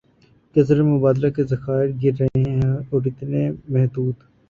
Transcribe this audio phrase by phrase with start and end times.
[0.55, 4.15] کہ زر مبادلہ کے ذخائر گر رہے ہیں اور اتنے محدود